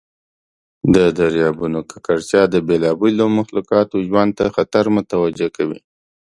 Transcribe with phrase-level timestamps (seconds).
[0.95, 5.79] د دریابونو ککړتیا د بیلابیلو مخلوقاتو ژوند ته خطر متوجه کوي.